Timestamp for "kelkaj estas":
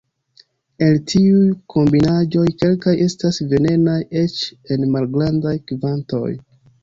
2.63-3.39